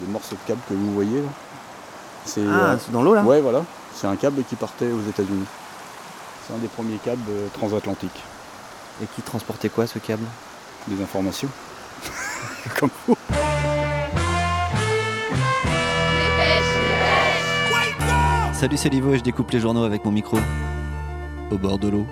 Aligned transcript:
Des 0.00 0.10
morceaux 0.12 0.34
de 0.36 0.46
câbles 0.46 0.60
que 0.68 0.74
vous 0.74 0.92
voyez 0.92 1.20
là. 1.22 1.28
C'est 2.24 2.42
Ah, 2.46 2.72
euh, 2.72 2.76
c'est 2.78 2.92
dans 2.92 3.02
l'eau 3.02 3.14
là 3.14 3.22
ouais 3.22 3.40
voilà, 3.40 3.62
c'est 3.94 4.06
un 4.06 4.16
câble 4.16 4.42
qui 4.44 4.56
partait 4.56 4.90
aux 4.90 5.08
États-Unis. 5.08 5.46
C'est 6.46 6.54
un 6.54 6.58
des 6.58 6.68
premiers 6.68 6.96
câbles 6.98 7.22
euh, 7.30 7.46
transatlantiques. 7.54 8.22
Et 9.02 9.06
qui 9.14 9.22
transportait 9.22 9.68
quoi 9.68 9.86
ce 9.86 9.98
câble? 9.98 10.24
Des 10.88 11.00
informations. 11.02 11.48
Comme 12.78 12.90
vous. 13.06 13.16
Salut, 18.52 18.76
c'est 18.76 18.88
Livo 18.88 19.12
et 19.14 19.18
je 19.18 19.22
découpe 19.22 19.50
les 19.52 19.60
journaux 19.60 19.84
avec 19.84 20.04
mon 20.04 20.10
micro. 20.10 20.36
Au 21.52 21.58
bord 21.58 21.78
de 21.78 21.88
l'eau. 21.88 22.06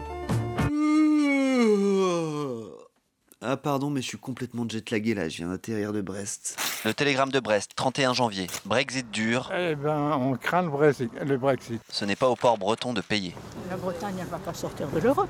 Ah 3.49 3.57
pardon, 3.57 3.91
mais 3.91 4.03
je 4.03 4.09
suis 4.09 4.19
complètement 4.19 4.67
jetlagué 4.69 5.15
là, 5.15 5.29
je 5.29 5.37
viens 5.37 5.47
d'atterrir 5.49 5.93
de 5.93 6.01
Brest. 6.01 6.57
Le 6.85 6.93
télégramme 6.93 7.31
de 7.31 7.39
Brest, 7.39 7.71
31 7.77 8.13
janvier. 8.13 8.49
Brexit 8.65 9.09
dur, 9.13 9.53
Eh 9.57 9.77
ben, 9.77 10.19
on 10.21 10.35
craint 10.37 10.63
le 10.63 10.69
Brexit. 10.69 11.13
Le 11.25 11.37
Brexit. 11.37 11.81
ce 11.89 12.05
n'est 12.05 12.17
pas 12.17 12.29
au 12.29 12.35
port 12.35 12.59
breton 12.59 12.93
de 12.93 13.01
payer. 13.01 13.37
La 13.71 13.77
Bretagne, 13.77 14.17
elle 14.21 14.27
va 14.27 14.39
pas 14.39 14.53
sortir 14.53 14.89
de 14.89 14.99
l'Europe. 14.99 15.29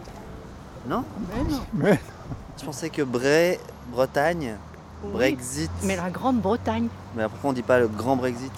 Non 0.89 1.05
Mais 1.35 1.45
non. 1.53 1.61
Mais 1.75 2.01
Je 2.59 2.65
pensais 2.65 2.89
que 2.89 3.03
Bray, 3.03 3.59
Bretagne, 3.93 4.57
Oui, 5.05 5.11
Brexit. 5.13 5.71
Mais 5.83 5.97
la 5.97 6.09
Grande-Bretagne. 6.09 6.89
Mais 7.17 7.25
pourquoi 7.29 7.51
on 7.51 7.53
dit 7.53 7.63
pas 7.63 7.79
le 7.81 7.89
grand 7.89 8.17
Brexit? 8.17 8.53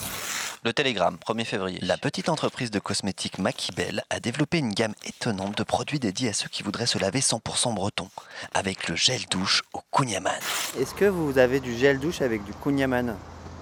Le 0.68 0.74
Télégramme, 0.74 1.16
1er 1.26 1.46
février. 1.46 1.78
La 1.80 1.96
petite 1.96 2.28
entreprise 2.28 2.70
de 2.70 2.78
cosmétiques 2.78 3.38
Maquibel 3.38 4.02
a 4.10 4.20
développé 4.20 4.58
une 4.58 4.74
gamme 4.74 4.92
étonnante 5.06 5.56
de 5.56 5.62
produits 5.62 5.98
dédiés 5.98 6.28
à 6.28 6.32
ceux 6.34 6.50
qui 6.50 6.62
voudraient 6.62 6.84
se 6.84 6.98
laver 6.98 7.20
100% 7.20 7.72
breton, 7.72 8.10
avec 8.52 8.86
le 8.86 8.94
gel 8.94 9.22
douche 9.30 9.62
au 9.72 9.80
kouign-amann. 9.90 10.38
Est-ce 10.78 10.92
que 10.92 11.06
vous 11.06 11.38
avez 11.38 11.60
du 11.60 11.74
gel 11.74 11.98
douche 11.98 12.20
avec 12.20 12.44
du 12.44 12.52
kouign-amann 12.52 13.16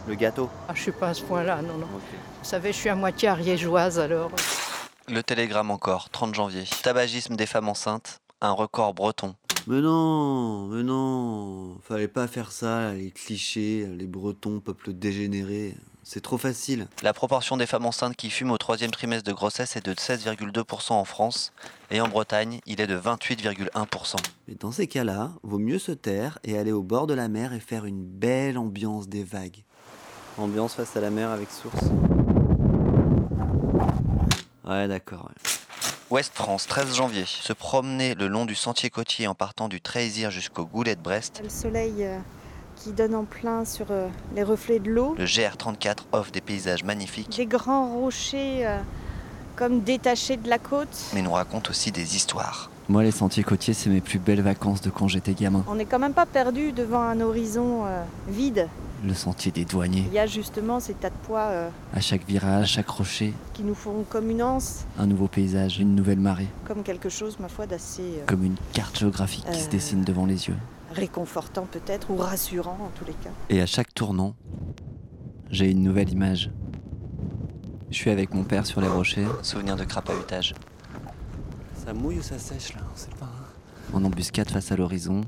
Le 0.08 0.14
gâteau? 0.16 0.50
Ah, 0.68 0.72
je 0.74 0.82
suis 0.82 0.90
pas 0.90 1.10
à 1.10 1.14
ce 1.14 1.22
point-là, 1.22 1.62
non, 1.62 1.78
non. 1.78 1.86
Vous 1.86 2.00
savez, 2.42 2.72
je 2.72 2.78
suis 2.78 2.88
à 2.88 2.96
moitié 2.96 3.28
ariégeoise, 3.28 4.00
alors. 4.00 4.32
Le 5.06 5.22
Télégramme 5.22 5.70
encore, 5.70 6.10
30 6.10 6.34
janvier. 6.34 6.64
Tabagisme 6.82 7.36
des 7.36 7.46
femmes 7.46 7.68
enceintes, 7.68 8.18
un 8.40 8.50
record 8.50 8.94
breton. 8.94 9.36
Mais 9.68 9.80
non, 9.80 10.66
mais 10.66 10.82
non, 10.82 11.78
fallait 11.82 12.08
pas 12.08 12.26
faire 12.26 12.50
ça, 12.50 12.92
les 12.94 13.12
clichés, 13.12 13.86
les 13.96 14.08
bretons, 14.08 14.58
peuple 14.58 14.92
dégénéré. 14.92 15.76
C'est 16.08 16.20
trop 16.20 16.38
facile. 16.38 16.86
La 17.02 17.12
proportion 17.12 17.56
des 17.56 17.66
femmes 17.66 17.84
enceintes 17.84 18.14
qui 18.14 18.30
fument 18.30 18.52
au 18.52 18.58
troisième 18.58 18.92
trimestre 18.92 19.28
de 19.28 19.32
grossesse 19.32 19.74
est 19.74 19.84
de 19.84 19.92
16,2% 19.92 20.92
en 20.92 21.04
France, 21.04 21.52
et 21.90 22.00
en 22.00 22.06
Bretagne, 22.06 22.60
il 22.64 22.80
est 22.80 22.86
de 22.86 22.96
28,1%. 22.96 24.14
Mais 24.46 24.54
dans 24.54 24.70
ces 24.70 24.86
cas-là, 24.86 25.32
vaut 25.42 25.58
mieux 25.58 25.80
se 25.80 25.90
taire 25.90 26.38
et 26.44 26.56
aller 26.58 26.70
au 26.70 26.84
bord 26.84 27.08
de 27.08 27.14
la 27.14 27.26
mer 27.26 27.52
et 27.52 27.58
faire 27.58 27.86
une 27.86 28.04
belle 28.04 28.56
ambiance 28.56 29.08
des 29.08 29.24
vagues. 29.24 29.64
Ambiance 30.38 30.74
face 30.74 30.96
à 30.96 31.00
la 31.00 31.10
mer 31.10 31.30
avec 31.30 31.50
source. 31.50 31.86
Ouais, 34.64 34.86
d'accord. 34.86 35.28
ouais. 35.28 35.50
Ouest 36.10 36.32
France, 36.36 36.68
13 36.68 36.94
janvier. 36.94 37.24
Se 37.26 37.52
promener 37.52 38.14
le 38.14 38.28
long 38.28 38.46
du 38.46 38.54
sentier 38.54 38.90
côtier 38.90 39.26
en 39.26 39.34
partant 39.34 39.66
du 39.66 39.80
Tréisir 39.80 40.30
jusqu'au 40.30 40.66
Goulet 40.66 40.94
de 40.94 41.00
Brest. 41.02 41.40
Le 41.42 41.48
soleil 41.48 42.04
euh, 42.04 42.20
qui 42.76 42.92
donne 42.92 43.14
en 43.14 43.24
plein 43.24 43.64
sur 43.64 43.86
euh, 43.90 44.08
les 44.34 44.42
reflets 44.42 44.78
de 44.78 44.90
l'eau. 44.90 45.14
Le 45.18 45.24
GR34 45.24 45.98
offre 46.12 46.30
des 46.30 46.40
paysages 46.40 46.84
magnifiques, 46.84 47.36
Des 47.36 47.46
grands 47.46 47.92
rochers 47.92 48.66
euh, 48.66 48.78
comme 49.56 49.80
détachés 49.80 50.36
de 50.36 50.48
la 50.48 50.58
côte. 50.58 50.88
mais 51.14 51.22
nous 51.22 51.32
raconte 51.32 51.70
aussi 51.70 51.90
des 51.90 52.14
histoires. 52.16 52.70
Moi, 52.88 53.02
les 53.02 53.10
sentiers 53.10 53.42
côtiers, 53.42 53.74
c'est 53.74 53.90
mes 53.90 54.00
plus 54.00 54.20
belles 54.20 54.42
vacances 54.42 54.80
de 54.80 54.90
quand 54.90 55.08
j'étais 55.08 55.34
gamin. 55.34 55.64
On 55.66 55.74
n'est 55.74 55.86
quand 55.86 55.98
même 55.98 56.12
pas 56.12 56.24
perdu 56.26 56.70
devant 56.70 57.00
un 57.02 57.20
horizon 57.20 57.84
euh, 57.84 58.04
vide. 58.28 58.68
Le 59.04 59.12
sentier 59.12 59.50
des 59.50 59.64
douaniers. 59.64 60.04
Il 60.06 60.14
y 60.14 60.20
a 60.20 60.26
justement 60.26 60.78
ces 60.78 60.94
tas 60.94 61.10
de 61.10 61.14
poids 61.24 61.48
euh, 61.50 61.68
À 61.92 62.00
chaque 62.00 62.24
virage, 62.26 62.68
chaque 62.70 62.88
rocher, 62.88 63.34
qui 63.54 63.64
nous 63.64 63.74
font 63.74 64.04
comme 64.08 64.30
une 64.30 64.40
anse, 64.40 64.84
un 65.00 65.06
nouveau 65.06 65.26
paysage, 65.26 65.80
une 65.80 65.96
nouvelle 65.96 66.20
marée. 66.20 66.46
comme 66.64 66.84
quelque 66.84 67.08
chose, 67.08 67.38
ma 67.40 67.48
foi, 67.48 67.66
d'assez 67.66 68.02
euh, 68.02 68.24
Comme 68.26 68.44
une 68.44 68.56
carte 68.72 68.96
géographique 68.98 69.44
qui 69.52 69.58
se 69.60 69.68
dessine 69.68 70.04
devant 70.04 70.24
les 70.24 70.46
yeux. 70.46 70.56
réconfortant 70.94 71.66
peut-être, 71.70 72.10
ou 72.12 72.16
rassurant 72.16 72.78
en 72.80 72.90
tous 72.96 73.04
les 73.04 73.14
cas. 73.14 73.30
Et 73.50 73.60
à 73.60 73.66
chaque 73.66 73.92
tournant, 73.94 74.34
j'ai 75.50 75.68
une 75.72 75.82
nouvelle 75.82 76.10
image. 76.10 76.52
Je 77.90 77.96
suis 77.96 78.10
avec 78.10 78.32
mon 78.32 78.44
père 78.44 78.64
sur 78.64 78.80
les 78.80 78.88
rochers. 78.88 79.26
Souvenir 79.42 79.74
de 79.76 79.84
crapahutage. 79.84 80.54
Ça 81.86 81.92
mouille 81.94 82.18
ou 82.18 82.22
ça 82.22 82.36
sèche 82.36 82.74
là 82.74 82.80
On 82.92 82.96
sait 82.96 83.10
pas. 83.20 83.28
En 83.92 84.04
embuscade 84.04 84.50
face 84.50 84.72
à 84.72 84.76
l'horizon, 84.76 85.20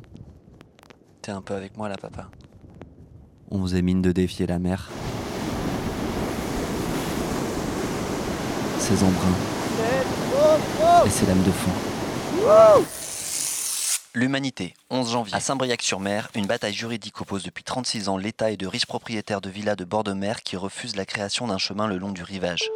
T'es 1.23 1.31
un 1.31 1.41
peu 1.41 1.55
avec 1.55 1.77
moi 1.77 1.89
là, 1.89 1.95
papa. 1.97 2.29
on 3.53 3.63
faisait 3.63 3.81
mine 3.81 4.03
de 4.03 4.11
défier 4.11 4.49
la 4.49 4.59
mer. 4.59 4.91
Ses 8.81 9.05
embruns. 9.05 9.37
Et 11.07 11.11
ses 11.11 11.27
lames 11.27 11.45
de 11.45 11.51
fond. 11.53 11.71
L'Humanité, 14.15 14.75
11 14.91 15.13
janvier. 15.13 15.35
À 15.37 15.41
Saint-Briac-sur-Mer, 15.41 16.29
une 16.35 16.47
bataille 16.47 16.75
juridique 16.75 17.21
oppose 17.21 17.45
depuis 17.45 17.63
36 17.63 18.09
ans 18.09 18.17
l'État 18.17 18.51
et 18.51 18.57
de 18.57 18.67
riches 18.67 18.87
propriétaires 18.87 19.41
de 19.41 19.49
villas 19.49 19.77
de 19.77 19.85
bord 19.85 20.03
de 20.03 20.13
mer 20.13 20.43
qui 20.43 20.57
refusent 20.57 20.97
la 20.97 21.07
création 21.07 21.47
d'un 21.47 21.59
chemin 21.59 21.87
le 21.87 21.99
long 21.99 22.11
du 22.11 22.25
rivage. 22.25 22.69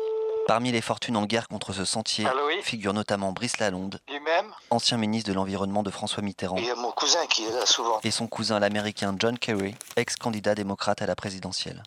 Parmi 0.47 0.72
les 0.72 0.80
fortunes 0.80 1.16
en 1.16 1.25
guerre 1.25 1.48
contre 1.48 1.72
ce 1.72 1.84
sentier 1.84 2.26
Allô, 2.26 2.47
oui 2.48 2.53
figure 2.62 2.92
notamment 2.92 3.32
Brice 3.32 3.58
Lalonde, 3.58 4.00
Lui-même, 4.08 4.53
ancien 4.70 4.97
ministre 4.97 5.28
de 5.30 5.34
l'Environnement 5.34 5.82
de 5.82 5.91
François 5.91 6.22
Mitterrand, 6.22 6.56
il 6.56 6.64
y 6.64 6.70
a 6.70 6.75
mon 6.75 6.92
cousin 6.92 7.26
qui 7.26 7.44
est 7.44 7.50
là 7.53 7.66
souvent. 7.66 8.00
et 8.04 8.10
son 8.10 8.26
cousin 8.26 8.58
l'Américain 8.58 9.14
John 9.19 9.38
Kerry, 9.38 9.75
ex-candidat 9.97 10.54
démocrate 10.54 11.02
à 11.02 11.06
la 11.06 11.14
présidentielle. 11.16 11.82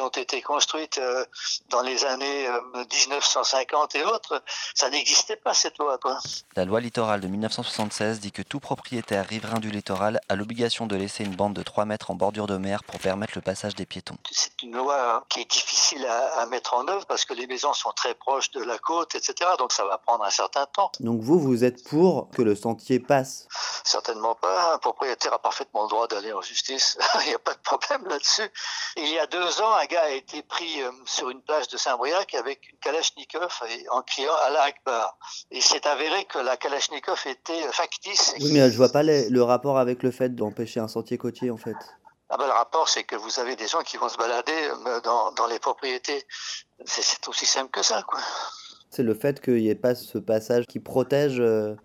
Ont 0.00 0.08
été 0.08 0.42
construites 0.42 0.98
euh, 0.98 1.24
dans 1.70 1.80
les 1.80 2.04
années 2.04 2.48
euh, 2.48 2.84
1950 2.92 3.94
et 3.94 4.04
autres. 4.04 4.42
Ça 4.74 4.90
n'existait 4.90 5.36
pas 5.36 5.54
cette 5.54 5.78
loi, 5.78 5.96
quoi. 5.98 6.18
La 6.56 6.64
loi 6.64 6.80
littorale 6.80 7.20
de 7.20 7.28
1976 7.28 8.20
dit 8.20 8.32
que 8.32 8.42
tout 8.42 8.60
propriétaire 8.60 9.26
riverain 9.26 9.58
du 9.58 9.70
littoral 9.70 10.20
a 10.28 10.34
l'obligation 10.34 10.86
de 10.86 10.96
laisser 10.96 11.24
une 11.24 11.34
bande 11.34 11.54
de 11.54 11.62
3 11.62 11.84
mètres 11.84 12.10
en 12.10 12.14
bordure 12.14 12.46
de 12.46 12.56
mer 12.56 12.82
pour 12.84 12.98
permettre 13.00 13.32
le 13.36 13.42
passage 13.42 13.74
des 13.74 13.86
piétons. 13.86 14.16
C'est 14.30 14.62
une 14.62 14.76
loi 14.76 15.24
qui 15.28 15.40
est 15.40 15.50
difficile 15.50 16.04
à, 16.06 16.40
à 16.40 16.46
mettre 16.46 16.74
en 16.74 16.86
œuvre 16.88 17.06
parce 17.06 17.24
que 17.24 17.34
les 17.34 17.46
maisons 17.46 17.72
sont 17.72 17.92
très 17.92 18.14
proches 18.14 18.50
de 18.50 18.62
la 18.62 18.78
côte, 18.78 19.14
etc. 19.14 19.34
Donc 19.58 19.72
ça 19.72 19.84
va 19.84 19.98
prendre 19.98 20.24
un 20.24 20.30
certain 20.30 20.66
temps. 20.66 20.90
Donc 21.00 21.20
vous, 21.20 21.38
vous 21.38 21.64
êtes 21.64 21.88
pour 21.88 22.28
que 22.30 22.42
le 22.42 22.54
sentier 22.56 22.98
passe? 22.98 23.48
Certainement 23.86 24.34
pas. 24.34 24.74
Un 24.74 24.78
propriétaire 24.78 25.32
a 25.32 25.38
parfaitement 25.38 25.84
le 25.84 25.88
droit 25.88 26.08
d'aller 26.08 26.32
en 26.32 26.42
justice. 26.42 26.98
Il 27.24 27.28
n'y 27.28 27.34
a 27.34 27.38
pas 27.38 27.54
de 27.54 27.60
problème 27.60 28.04
là-dessus. 28.08 28.50
Il 28.96 29.08
y 29.08 29.18
a 29.20 29.26
deux 29.28 29.60
ans, 29.60 29.72
un 29.80 29.84
gars 29.86 30.02
a 30.02 30.10
été 30.10 30.42
pris 30.42 30.82
euh, 30.82 30.90
sur 31.04 31.30
une 31.30 31.40
plage 31.40 31.68
de 31.68 31.76
Saint-Briac 31.76 32.34
avec 32.34 32.68
une 32.68 32.78
Kalachnikov 32.78 33.48
et 33.70 33.88
en 33.90 34.02
criant 34.02 34.34
Allah 34.46 34.62
Akbar. 34.64 35.16
Et 35.52 35.60
c'est 35.60 35.86
avéré 35.86 36.24
que 36.24 36.38
la 36.40 36.56
Kalachnikov 36.56 37.20
était 37.26 37.62
euh, 37.64 37.70
factice. 37.70 38.34
Oui, 38.40 38.50
mais 38.52 38.68
je 38.72 38.76
vois 38.76 38.88
pas 38.88 39.04
les- 39.04 39.30
le 39.30 39.42
rapport 39.44 39.78
avec 39.78 40.02
le 40.02 40.10
fait 40.10 40.34
d'empêcher 40.34 40.80
un 40.80 40.88
sentier 40.88 41.16
côtier 41.16 41.52
en 41.52 41.56
fait. 41.56 41.76
Ah 42.28 42.36
ben, 42.36 42.46
le 42.46 42.52
rapport, 42.54 42.88
c'est 42.88 43.04
que 43.04 43.14
vous 43.14 43.38
avez 43.38 43.54
des 43.54 43.68
gens 43.68 43.82
qui 43.82 43.98
vont 43.98 44.08
se 44.08 44.18
balader 44.18 44.68
euh, 44.86 45.00
dans, 45.02 45.30
dans 45.30 45.46
les 45.46 45.60
propriétés. 45.60 46.26
C'est- 46.84 47.28
aussi 47.28 47.46
simple 47.46 47.70
que 47.70 47.82
ça, 47.84 48.02
quoi. 48.02 48.18
C'est 48.90 49.04
le 49.04 49.14
fait 49.14 49.40
qu'il 49.40 49.54
n'y 49.62 49.68
ait 49.68 49.76
pas 49.76 49.94
ce 49.94 50.18
passage 50.18 50.66
qui 50.66 50.80
protège 50.80 51.38
euh, 51.38 51.76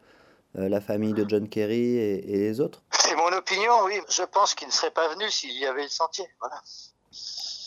la 0.55 0.81
famille 0.81 1.13
de 1.13 1.25
John 1.27 1.47
Kerry 1.47 1.97
et, 1.97 2.33
et 2.33 2.37
les 2.37 2.59
autres. 2.59 2.81
C'est 2.91 3.15
mon 3.15 3.27
opinion, 3.37 3.71
oui. 3.85 3.99
Je 4.09 4.23
pense 4.23 4.53
qu'il 4.53 4.67
ne 4.67 4.73
serait 4.73 4.91
pas 4.91 5.07
venu 5.13 5.29
s'il 5.29 5.57
y 5.57 5.65
avait 5.65 5.83
le 5.83 5.89
sentier. 5.89 6.25
Voilà. 6.39 6.55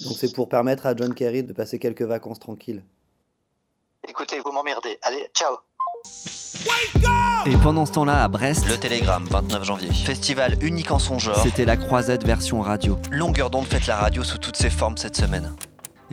Donc 0.02 0.16
c'est 0.18 0.32
pour 0.32 0.48
permettre 0.48 0.86
à 0.86 0.96
John 0.96 1.14
Kerry 1.14 1.42
de 1.42 1.52
passer 1.52 1.78
quelques 1.78 2.02
vacances 2.02 2.40
tranquilles. 2.40 2.82
Écoutez, 4.08 4.38
vous 4.40 4.52
m'emmerdez. 4.52 4.98
Allez, 5.02 5.28
ciao. 5.34 5.56
Et 7.46 7.56
pendant 7.62 7.86
ce 7.86 7.92
temps-là, 7.92 8.22
à 8.24 8.28
Brest, 8.28 8.66
Le 8.68 8.78
Télégramme, 8.78 9.24
29 9.24 9.64
janvier. 9.64 9.92
Festival 9.92 10.62
unique 10.62 10.90
en 10.90 10.98
son 10.98 11.18
genre. 11.18 11.36
c'était 11.42 11.64
la 11.64 11.76
croisade 11.76 12.24
version 12.24 12.60
radio. 12.60 12.98
Longueur 13.10 13.50
d'onde 13.50 13.66
fête 13.66 13.86
la 13.86 13.96
radio 13.96 14.22
sous 14.24 14.38
toutes 14.38 14.56
ses 14.56 14.70
formes 14.70 14.96
cette 14.96 15.16
semaine. 15.16 15.54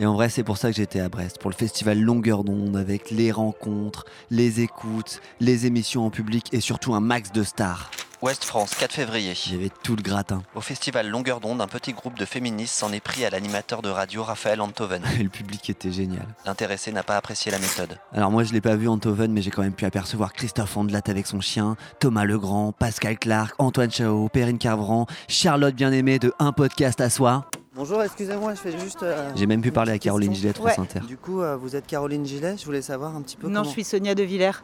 Et 0.02 0.06
en 0.06 0.14
vrai, 0.14 0.28
c'est 0.28 0.42
pour 0.42 0.56
ça 0.56 0.68
que 0.68 0.76
j'étais 0.76 0.98
à 0.98 1.08
Brest, 1.08 1.38
pour 1.38 1.48
le 1.48 1.54
festival 1.54 2.00
Longueur 2.00 2.42
d'onde, 2.42 2.76
avec 2.76 3.12
les 3.12 3.30
rencontres, 3.30 4.04
les 4.32 4.60
écoutes, 4.60 5.20
les 5.38 5.66
émissions 5.66 6.04
en 6.04 6.10
public 6.10 6.52
et 6.52 6.60
surtout 6.60 6.92
un 6.94 6.98
max 6.98 7.30
de 7.30 7.44
stars. 7.44 7.88
Ouest 8.20 8.42
France, 8.42 8.74
4 8.74 8.92
février. 8.92 9.32
Il 9.46 9.52
y 9.52 9.54
avait 9.54 9.70
tout 9.84 9.94
le 9.94 10.02
gratin. 10.02 10.42
Au 10.56 10.60
festival 10.60 11.08
Longueur 11.08 11.38
d'onde, 11.38 11.60
un 11.60 11.68
petit 11.68 11.92
groupe 11.92 12.18
de 12.18 12.24
féministes 12.24 12.74
s'en 12.74 12.92
est 12.92 12.98
pris 12.98 13.24
à 13.24 13.30
l'animateur 13.30 13.80
de 13.80 13.90
radio 13.90 14.24
Raphaël 14.24 14.60
Antoven. 14.60 15.04
Le 15.22 15.28
public 15.28 15.70
était 15.70 15.92
génial. 15.92 16.26
L'intéressé 16.46 16.90
n'a 16.90 17.04
pas 17.04 17.16
apprécié 17.16 17.52
la 17.52 17.60
méthode. 17.60 17.96
Alors 18.12 18.32
moi 18.32 18.42
je 18.42 18.52
l'ai 18.52 18.60
pas 18.60 18.74
vu 18.74 18.88
Antoven 18.88 19.32
mais 19.32 19.40
j'ai 19.40 19.52
quand 19.52 19.62
même 19.62 19.72
pu 19.72 19.84
apercevoir 19.84 20.32
Christophe 20.32 20.76
Andelat 20.76 21.02
avec 21.06 21.28
son 21.28 21.40
chien, 21.40 21.76
Thomas 22.00 22.24
Legrand, 22.24 22.72
Pascal 22.72 23.20
Clark, 23.20 23.54
Antoine 23.58 23.92
Chao, 23.92 24.28
Perrine 24.28 24.58
Carvran, 24.58 25.06
Charlotte 25.28 25.76
Bien-Aimée 25.76 26.18
de 26.18 26.32
Un 26.40 26.50
podcast 26.50 27.00
à 27.00 27.08
soi. 27.08 27.46
Bonjour, 27.74 28.02
excusez-moi, 28.02 28.54
je 28.54 28.60
fais 28.60 28.78
juste... 28.78 29.04
J'ai 29.34 29.46
même 29.46 29.62
pu 29.62 29.72
parler 29.72 29.92
à 29.92 29.98
Caroline 29.98 30.34
Gillet, 30.34 30.52
Ouais. 30.60 30.72
France 30.72 30.78
Inter. 30.90 31.00
Du 31.06 31.16
coup, 31.16 31.40
euh, 31.40 31.56
vous 31.56 31.74
êtes 31.74 31.86
Caroline 31.86 32.26
Gillet, 32.26 32.56
je 32.58 32.64
voulais 32.66 32.82
savoir 32.82 33.16
un 33.16 33.22
petit 33.22 33.36
peu 33.36 33.48
Non, 33.48 33.64
je 33.64 33.70
suis 33.70 33.84
Sonia 33.84 34.14
De 34.14 34.22
Villers. 34.22 34.62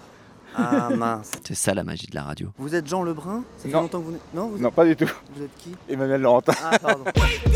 Ah 0.56 0.90
mince. 0.96 1.30
C'est 1.46 1.54
ça 1.54 1.72
la 1.72 1.84
magie 1.84 2.06
de 2.06 2.14
la 2.14 2.22
radio. 2.22 2.50
Vous 2.58 2.74
êtes 2.74 2.86
Jean 2.86 3.02
Lebrun? 3.02 3.44
Ça 3.56 3.62
fait 3.64 3.74
Non. 3.74 3.82
longtemps 3.82 4.00
que 4.00 4.04
vous... 4.06 4.16
Non, 4.34 4.48
vous... 4.48 4.58
Non, 4.58 4.70
pas 4.70 4.84
du 4.84 4.94
tout. 4.94 5.08
vous 5.34 5.42
êtes 5.42 5.56
qui? 5.58 5.74
Emmanuel 5.88 6.20
Laurentin. 6.20 6.52
Ah, 6.62 6.78
pardon. 6.78 7.04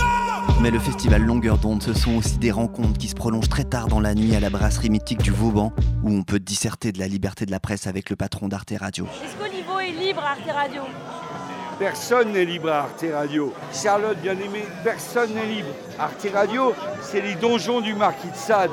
Mais 0.62 0.70
le 0.70 0.78
festival 0.78 1.22
Longueur 1.22 1.58
d'onde, 1.58 1.82
ce 1.82 1.92
sont 1.92 2.14
aussi 2.16 2.38
des 2.38 2.50
rencontres 2.50 2.98
qui 2.98 3.08
se 3.08 3.14
prolongent 3.14 3.48
très 3.48 3.64
tard 3.64 3.88
dans 3.88 4.00
la 4.00 4.14
nuit 4.14 4.34
à 4.34 4.40
la 4.40 4.48
brasserie 4.48 4.90
mythique 4.90 5.22
du 5.22 5.30
Vauban, 5.32 5.72
où 6.02 6.10
on 6.10 6.22
peut 6.22 6.38
disserter 6.40 6.92
de 6.92 6.98
la 6.98 7.08
liberté 7.08 7.44
de 7.46 7.50
la 7.50 7.60
presse 7.60 7.86
avec 7.86 8.08
le 8.10 8.16
patron 8.16 8.48
d'Arte 8.48 8.72
Radio. 8.78 9.06
Est-ce 9.24 9.36
qu'au 9.36 9.54
niveau 9.54 9.78
est 9.80 9.90
libre 9.92 10.22
Arte 10.24 10.50
Radio? 10.54 10.82
Personne 11.82 12.30
n'est 12.30 12.44
libre 12.44 12.68
à 12.68 12.82
Arte 12.82 13.04
Radio. 13.12 13.52
Charlotte, 13.72 14.16
bien 14.22 14.38
aimée, 14.38 14.64
personne 14.84 15.34
n'est 15.34 15.46
libre. 15.46 15.70
Arte 15.98 16.28
Radio, 16.32 16.74
c'est 17.00 17.20
les 17.20 17.34
donjons 17.34 17.80
du 17.80 17.92
marquis 17.92 18.30
de 18.30 18.36
Sade. 18.36 18.70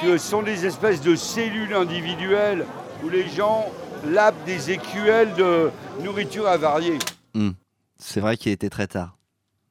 Ce 0.00 0.16
sont 0.16 0.40
des 0.40 0.64
espèces 0.64 1.02
de 1.02 1.16
cellules 1.16 1.74
individuelles 1.74 2.64
où 3.04 3.10
les 3.10 3.28
gens 3.28 3.66
lapent 4.06 4.42
des 4.46 4.70
écuelles 4.70 5.34
de 5.34 5.70
nourriture 6.02 6.48
avariée. 6.48 6.98
Hmm. 7.34 7.50
C'est 7.98 8.20
vrai 8.20 8.38
qu'il 8.38 8.52
était 8.52 8.70
très 8.70 8.86
tard. 8.86 9.18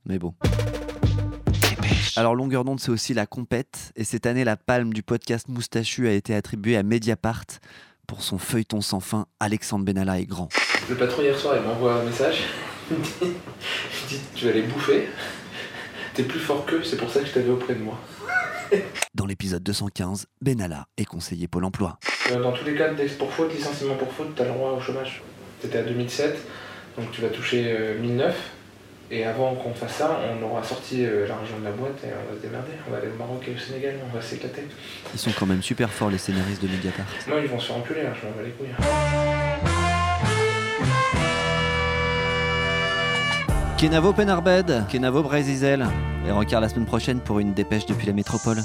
Mais 0.06 0.20
bon. 0.20 0.36
Alors 2.16 2.36
Longueur 2.36 2.66
d'onde, 2.66 2.80
c'est 2.80 2.92
aussi 2.92 3.16
la 3.16 3.26
compète. 3.26 3.94
Et 3.96 4.04
cette 4.04 4.28
année, 4.28 4.44
la 4.44 4.58
palme 4.58 4.94
du 4.94 5.02
podcast 5.02 5.48
Moustachu 5.48 6.08
a 6.08 6.12
été 6.12 6.36
attribuée 6.36 6.78
à 6.78 6.84
Mediapart 6.84 7.46
pour 8.06 8.22
son 8.22 8.38
feuilleton 8.38 8.82
sans 8.82 9.00
fin 9.00 9.26
Alexandre 9.40 9.86
Benalla 9.86 10.20
est 10.20 10.28
grand. 10.28 10.50
Le 10.88 10.96
patron 10.96 11.24
hier 11.24 11.36
soir, 11.36 11.56
il 11.58 11.64
m'envoie 11.64 11.96
un 11.96 12.04
message. 12.04 12.44
Me 12.92 12.98
dit, 14.10 14.20
tu 14.36 14.46
vas 14.46 14.52
les 14.52 14.62
bouffer. 14.62 15.08
T'es 16.14 16.24
plus 16.24 16.40
fort 16.40 16.66
qu'eux, 16.66 16.84
c'est 16.84 16.98
pour 16.98 17.10
ça 17.10 17.20
que 17.22 17.26
je 17.28 17.32
t'avais 17.34 17.50
auprès 17.50 17.74
de 17.76 17.82
moi. 17.82 18.00
Dans 19.14 19.26
l'épisode 19.26 19.64
215, 19.64 20.28
Benalla 20.42 20.88
est 20.98 21.06
conseiller 21.06 21.48
Pôle 21.48 21.66
emploi. 21.66 22.00
Euh, 22.32 22.42
Dans 22.42 22.52
tous 22.52 22.66
les 22.66 22.76
cas, 22.76 22.94
texte 22.94 23.18
pour 23.18 23.32
faute, 23.32 23.54
licenciement 23.54 23.96
pour 23.96 24.12
faute, 24.12 24.34
t'as 24.36 24.46
le 24.46 24.52
droit 24.52 24.72
au 24.72 24.80
chômage. 24.82 25.22
C'était 25.62 25.80
à 25.80 25.84
2007, 25.84 26.38
donc 26.98 27.12
tu 27.12 27.22
vas 27.22 27.30
toucher 27.30 27.66
euh, 27.78 28.00
1009. 28.00 28.36
Et 29.12 29.24
avant 29.24 29.54
qu'on 29.54 29.74
fasse 29.74 29.98
ça, 29.98 30.20
on 30.40 30.44
aura 30.44 30.64
sorti 30.64 31.06
euh, 31.06 31.28
l'argent 31.28 31.60
de 31.60 31.64
la 31.66 31.72
boîte 31.72 32.04
et 32.04 32.08
on 32.08 32.32
va 32.34 32.38
se 32.40 32.42
démerder. 32.42 32.72
On 32.88 32.92
va 32.92 32.98
aller 32.98 33.08
au 33.14 33.18
Maroc 33.18 33.44
et 33.48 33.54
au 33.54 33.58
Sénégal, 33.58 33.96
on 34.12 34.16
va 34.16 34.22
s'éclater. 34.22 34.64
Ils 35.14 35.20
sont 35.20 35.32
quand 35.38 35.46
même 35.46 35.62
super 35.62 35.92
forts 35.92 36.10
les 36.10 36.18
scénaristes 36.18 36.62
de 36.64 36.68
Mediapart. 36.68 37.06
Moi, 37.28 37.40
ils 37.42 37.48
vont 37.48 37.60
se 37.60 37.68
faire 37.68 37.78
enculer, 37.78 38.02
là, 38.04 38.14
je 38.20 38.28
m'en 38.28 38.34
bats 38.34 38.42
les 38.44 38.52
couilles. 38.52 39.75
Kenavo 43.77 44.13
Penarbed, 44.13 44.88
Kenavo 44.88 45.22
Brézizel. 45.22 45.86
Et 46.25 46.31
rencard 46.31 46.62
la 46.62 46.69
semaine 46.69 46.86
prochaine 46.86 47.19
pour 47.19 47.39
une 47.39 47.54
dépêche 47.54 47.86
depuis 47.86 48.07
la 48.07 48.13
métropole. 48.13 48.57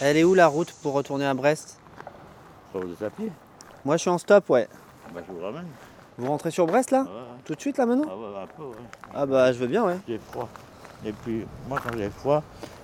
Elle 0.00 0.16
est 0.16 0.24
où 0.24 0.34
la 0.34 0.46
route 0.46 0.72
pour 0.82 0.94
retourner 0.94 1.26
à 1.26 1.34
Brest? 1.34 1.78
Vous. 2.72 2.80
Moi 3.84 3.96
je 3.96 4.00
suis 4.00 4.10
en 4.10 4.18
stop, 4.18 4.48
ouais. 4.48 4.66
Bah, 5.14 5.20
je 5.26 5.32
vous 5.32 5.40
ramène. 5.40 5.66
Vous 6.16 6.28
rentrez 6.28 6.50
sur 6.50 6.66
Brest 6.66 6.90
là? 6.90 7.04
Ah 7.06 7.10
ouais, 7.10 7.38
Tout 7.44 7.54
de 7.54 7.60
suite 7.60 7.76
là 7.76 7.84
maintenant? 7.84 8.06
Ah 8.10 8.16
ouais, 8.16 8.42
un 8.42 8.46
peu, 8.46 8.62
ouais. 8.64 8.86
Ah 9.14 9.26
bah 9.26 9.52
je 9.52 9.58
veux 9.58 9.66
bien, 9.66 9.84
ouais. 9.84 9.98
J'ai 10.08 10.18
froid. 10.18 10.48
Et 11.04 11.12
puis, 11.12 11.46
moi, 11.68 11.78
quand 11.82 11.96
j'ai 11.96 12.08
froid, 12.08 12.42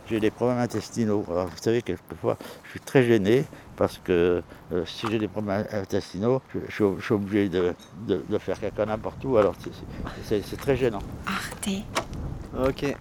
j'ai 0.09 0.21
des 0.21 0.31
problèmes 0.31 0.59
intestinaux. 0.59 1.25
Alors, 1.29 1.47
vous 1.47 1.57
savez, 1.61 1.83
quelquefois, 1.83 2.37
je 2.65 2.71
suis 2.71 2.81
très 2.81 3.05
gêné 3.05 3.45
parce 3.77 3.99
que 3.99 4.43
euh, 4.73 4.85
si 4.87 5.07
j'ai 5.11 5.19
des 5.19 5.29
problèmes 5.29 5.67
intestinaux, 5.73 6.43
je, 6.55 6.61
je 6.69 6.73
suis- 6.75 6.85
je 6.99 7.05
suis 7.05 7.15
obligé 7.15 7.49
de, 7.49 7.75
de- 8.07 8.23
de 8.29 8.39
faire 8.39 8.59
caca 8.61 8.85
n'importe 8.87 9.25
où. 9.25 9.37
Alors, 9.37 9.55
c'est- 10.25 10.57
très 10.57 10.77
gênant. 10.77 11.03
Arte 11.27 11.69
Ok. 12.69 12.95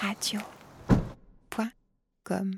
Radio. 0.00 0.40
Point 1.50 1.70
com. 2.24 2.50